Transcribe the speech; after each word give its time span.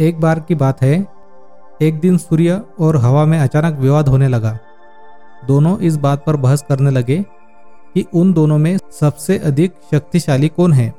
एक 0.00 0.20
बार 0.20 0.40
की 0.40 0.54
बात 0.54 0.82
है, 0.82 1.06
एक 1.82 2.00
दिन 2.00 2.16
सूर्य 2.18 2.60
और 2.80 2.96
हवा 2.96 3.24
में 3.24 3.38
अचानक 3.38 3.78
विवाद 3.78 4.08
होने 4.08 4.28
लगा। 4.28 4.58
दोनों 5.46 5.78
इस 5.78 5.96
बात 5.96 6.24
पर 6.24 6.36
बहस 6.36 6.64
करने 6.68 6.90
लगे 6.90 7.24
कि 7.94 8.04
उन 8.14 8.32
दोनों 8.32 8.58
में 8.58 8.76
सबसे 9.00 9.38
अधिक 9.38 9.72
शक्तिशाली 9.90 10.48
कौन 10.48 10.72
है। 10.72 10.92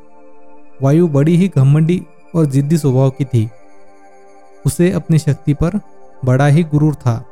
वायु 0.82 1.08
बड़ी 1.08 1.36
ही 1.38 1.48
घमंडी 1.48 2.02
और 2.36 2.46
जिद्दी 2.46 2.78
स्वभाव 2.78 3.10
की 3.10 3.26
थी। 3.26 3.50
उसे 4.66 4.92
अपनी 4.92 5.20
शक्ति 5.20 5.54
पर 5.54 5.80
बड़ा 6.26 6.48
ही 6.48 6.64
गुरूर 6.64 6.96
था। 6.96 7.24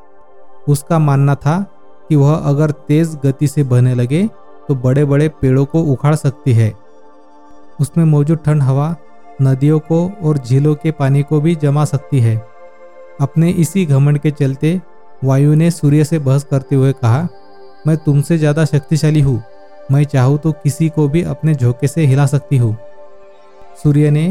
उसका 0.67 0.99
मानना 0.99 1.35
था 1.35 1.59
कि 2.09 2.15
वह 2.15 2.33
अगर 2.35 2.71
तेज 2.87 3.17
गति 3.25 3.47
से 3.47 3.63
बहने 3.63 3.93
लगे 3.95 4.27
तो 4.67 4.75
बड़े 4.75 5.05
बड़े 5.05 5.27
पेड़ों 5.41 5.65
को 5.65 5.81
उखाड़ 5.83 6.15
सकती 6.15 6.53
है। 6.53 6.73
उसमें 7.79 8.03
मौजूद 8.05 8.39
ठंड 8.45 8.63
हवा 8.63 8.95
नदियों 9.41 9.79
को 9.81 10.07
और 10.23 10.37
झीलों 10.37 10.75
के 10.75 10.91
पानी 10.91 11.23
को 11.23 11.39
भी 11.41 11.55
जमा 11.55 11.85
सकती 11.85 12.19
है। 12.19 12.35
अपने 13.21 13.49
इसी 13.51 13.85
घमंड 13.85 14.19
के 14.19 14.31
चलते 14.31 14.79
वायु 15.21 15.53
ने 15.53 15.69
सूर्य 15.71 16.03
से 16.03 16.19
बहस 16.19 16.43
करते 16.43 16.75
हुए 16.75 16.91
कहा, 16.93 17.27
मैं 17.87 17.97
तुमसे 17.97 18.37
ज़्यादा 18.37 18.65
शक्तिशाली 18.65 19.21
हूँ। 19.21 19.41
मैं 19.91 20.03
चाहूँ 20.05 20.37
तो 20.37 20.51
किसी 20.53 20.87
को 20.89 21.07
भी 21.09 21.23
अपने 21.25 21.53
झोंके 21.55 21.87
से 21.87 22.05
हिला 22.05 22.25
सकती 22.25 22.57
हूँ। 22.57 22.75
सूर्य 23.83 24.11
ने 24.11 24.25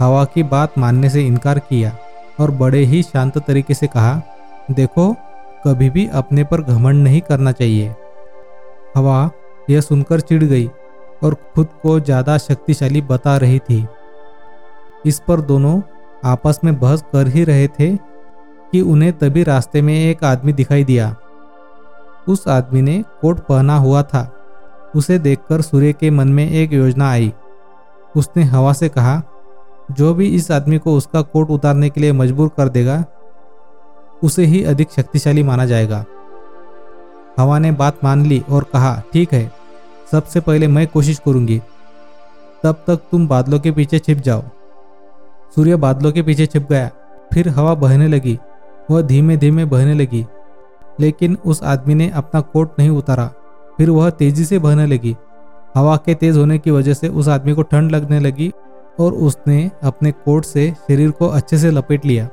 हवा 0.00 0.24
की 0.24 0.42
बात 0.44 0.78
मानने 0.78 1.10
से 1.10 1.22
इनकार 1.22 1.58
किया 1.60 1.96
और 2.40 2.50
बड़े 2.52 2.84
ही 2.84 3.02
शांत 3.02 3.38
तरीके 3.38 3.74
से 3.74 3.86
कहा, 3.86 4.20
देखो, 4.70 5.12
कभी 5.66 5.90
भी 5.90 6.06
अपने 6.14 6.44
पर 6.44 6.60
घमंड 6.62 7.02
नहीं 7.04 7.20
करना 7.20 7.52
चाहिए। 7.52 7.94
हवा 8.96 9.30
यह 9.70 9.80
सुनकर 9.80 10.20
चिढ़ 10.20 10.42
गई 10.44 10.66
और 11.22 11.34
खुद 11.54 11.68
को 11.82 11.98
ज़्यादा 12.00 12.36
शक्तिशाली 12.38 13.00
बता 13.02 13.36
रही 13.36 13.58
थी। 13.60 13.86
इस 15.06 15.22
पर 15.28 15.40
दोनों 15.40 15.80
आपस 16.24 16.60
में 16.64 16.80
बहस 16.80 17.02
कर 17.12 17.28
ही 17.28 17.44
रहे 17.44 17.68
थे 17.68 17.96
कि 18.72 18.80
उन्हें 18.80 19.12
तभी 19.12 19.42
रास्ते 19.42 19.82
में 19.82 19.94
एक 19.94 20.24
आदमी 20.24 20.52
दिखाई 20.52 20.84
दिया। 20.84 21.16
उस 22.28 22.48
आदमी 22.48 22.82
ने 22.82 23.04
कोट 23.20 23.40
पहना 23.40 23.76
हुआ 23.76 24.02
था। 24.02 24.30
उसे 24.96 25.18
देखकर 25.18 25.60
सूर्य 25.60 25.92
के 25.92 26.10
मन 26.10 26.28
में 26.28 26.50
एक 26.50 26.72
योजना 26.72 27.10
आई। 27.10 27.32
उसने 28.16 28.42
हवा 28.42 28.72
से 28.72 28.88
कहा, 28.88 29.22
जो 29.90 30.14
भी 30.14 30.28
इस 30.28 30.50
आदमी 30.50 30.78
को 30.78 30.96
उसका 30.96 31.22
कोट 31.22 31.50
उतारने 31.50 31.90
के 31.90 32.00
लिए 32.00 32.12
मजबूर 32.12 32.48
कर 32.48 32.68
देगा, 32.68 33.04
उसे 34.22 34.44
ही 34.44 34.64
अधिक 34.64 34.90
शक्तिशाली 34.90 35.42
माना 35.42 35.66
जाएगा। 35.66 36.04
हवा 37.38 37.58
ने 37.58 37.72
बात 37.72 38.04
मान 38.04 38.26
ली 38.26 38.44
और 38.50 38.64
कहा, 38.72 39.02
ठीक 39.12 39.32
है, 39.32 39.52
सबसे 40.12 40.40
पहले 40.40 40.68
मैं 40.68 40.86
कोशिश 40.86 41.18
करूँगी। 41.18 41.62
तब 42.62 42.84
तक 42.86 42.96
तुम 42.96 43.28
बादलों 43.28 43.60
के 43.60 43.70
पीछे 43.70 43.98
छिप 43.98 44.18
जाओ। 44.18 44.42
सूर्य 45.54 45.76
बादलों 45.76 46.12
के 46.12 46.22
पीछे 46.22 46.46
छिप 46.46 46.68
गया। 46.70 46.90
फिर 47.34 47.48
हवा 47.48 47.74
बहने 47.74 48.08
लगी। 48.08 48.38
वह 48.90 49.02
धीमे 49.02 49.36
धीमे 49.36 49.64
बहने 49.64 49.94
लगी। 49.94 50.26
लेकिन 51.00 51.38
उस 51.46 51.62
आदमी 51.62 51.94
ने 51.94 52.10
अपना 52.10 52.40
कोट 52.40 52.72
नहीं 52.78 52.90
उतारा। 52.90 53.30
फिर 53.76 53.90
वह 53.90 54.10
तेज़ी 54.10 54.44
से 54.44 54.58
बहने 54.58 54.86
लगी। 54.86 55.16
हवा 55.76 55.96
के 55.96 56.14
तेज 56.14 56.36
होने 56.36 56.58
की 56.58 56.70
वजह 56.70 56.94
से 56.94 57.08
उस 57.08 57.28
आदमी 57.28 57.52
को 57.52 57.62
ठंड 57.62 57.90
लगने 57.90 58.20
लगी 58.20 58.52
और 59.00 59.12
उसने 59.12 59.70
अपने 59.82 60.12
कोट 60.12 60.44
से 60.44 60.70
शरीर 60.70 61.10
को 61.10 61.28
अच्छे 61.28 61.58
से 61.58 61.70
लपेट 61.70 62.04
लिया। 62.04 62.28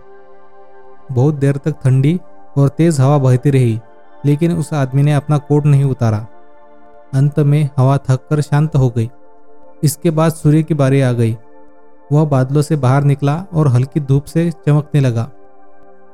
बहुत 1.12 1.36
देर 1.36 1.58
तक 1.58 1.72
ठंडी 1.72 2.20
और 2.58 2.70
तेज 2.70 3.00
हवा 3.00 3.18
बहती 3.18 3.50
रही, 3.50 3.80
लेकिन 4.26 4.52
उस 4.52 4.74
आदमी 4.74 5.02
ने 5.02 5.14
अपना 5.14 5.38
कोट 5.38 5.66
नहीं 5.66 5.84
उतारा। 5.84 6.28
अंत 7.14 7.40
में 7.40 7.70
हवा 7.78 7.98
थक 7.98 8.20
कर 8.30 8.42
शांत 8.42 8.76
हो 8.76 8.90
गई। 8.90 9.12
इसके 9.84 10.10
बाद 10.10 10.32
सूर्य 10.32 10.64
की 10.64 10.74
बारी 10.74 11.02
आ 11.02 11.12
गई। 11.12 11.38
वह 12.12 12.26
बादलों 12.26 12.62
से 12.62 12.76
बाहर 12.78 13.04
निकला 13.04 13.36
और 13.54 13.68
हल्की 13.68 14.00
धूप 14.02 14.26
से 14.26 14.50
चमकने 14.66 15.02
लगा। 15.02 15.30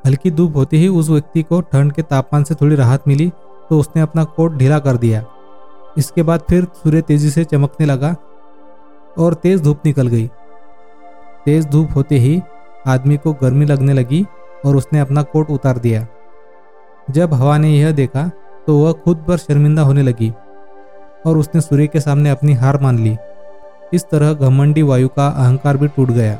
हल्की 0.05 0.31
धूप 0.31 0.55
होते 0.55 0.77
ही 0.77 0.87
उस 0.89 1.09
व्यक्ति 1.09 1.43
को 1.43 1.61
ठंड 1.63 1.93
के 1.93 2.01
तापमान 2.03 2.43
से 2.43 2.55
थोड़ी 2.55 2.75
राहत 2.75 3.07
मिली 3.07 3.29
तो 3.69 3.79
उसने 3.79 4.01
अपना 4.01 4.23
कोट 4.25 4.57
ढीला 4.57 4.79
कर 4.79 4.97
दिया। 4.97 5.23
इसके 5.97 6.23
बाद 6.23 6.41
फिर 6.49 6.67
सूर्य 6.75 7.01
तेज़ी 7.01 7.29
से 7.29 7.43
चमकने 7.45 7.85
लगा 7.85 8.15
और 9.17 9.33
तेज 9.33 9.61
धूप 9.63 9.85
निकल 9.85 10.07
गई। 10.07 10.27
तेज 11.45 11.65
धूप 11.65 11.95
होते 11.95 12.17
ही 12.17 12.41
आदमी 12.87 13.17
को 13.17 13.33
गर्मी 13.33 13.65
लगने 13.65 13.93
लगी 13.93 14.25
और 14.65 14.75
उसने 14.75 14.99
अपना 14.99 15.21
कोट 15.23 15.49
उतार 15.49 15.77
दिया। 15.77 16.05
जब 17.07 17.33
हवा 17.33 17.57
ने 17.57 17.69
यह 17.71 17.91
देखा 17.91 18.29
तो 18.67 18.77
वह 18.77 18.91
खुद 18.93 19.23
पर 19.27 19.37
शर्मिंदा 19.37 19.81
होने 19.81 20.01
लगी 20.01 20.29
और 21.25 21.37
उसने 21.37 21.61
सूर्य 21.61 21.87
के 21.87 21.99
सामने 21.99 22.29
अपनी 22.29 22.53
हार 22.53 22.81
मान 22.81 22.99
ली। 22.99 23.15
इस 23.93 24.05
तरह 24.09 24.33
घमंडी 24.33 24.81
वायु 24.81 25.07
का 25.07 25.27
अहंकार 25.27 25.77
भी 25.77 25.87
टूट 25.87 26.11
गया। 26.11 26.39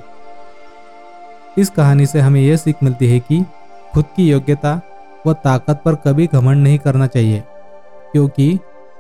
इस 1.58 1.70
कहानी 1.70 2.06
से 2.06 2.20
हमें 2.20 2.42
यह 2.42 2.58
सीख 2.58 2.84
मिलती 2.84 3.08
है 3.08 3.20
कि 3.20 3.44
खुद 3.94 4.06
की 4.16 4.30
योग्यता 4.30 4.80
व 5.28 5.34
ताकत 5.34 5.82
पर 5.86 5.96
कभी 5.96 6.28
घमंड 6.28 6.64
नहीं 6.64 6.80
करना 6.80 7.08
चाहिए, 7.08 7.44
क्योंकि 8.12 8.60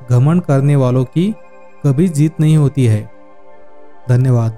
घमंड 0.10 0.42
करने 0.42 0.76
वालों 0.76 1.04
की 1.06 1.32
कभी 1.84 2.08
जीत 2.10 2.40
नहीं 2.40 2.58
होती 2.58 2.86
है। 2.86 3.04
धन्यवाद। 4.10 4.58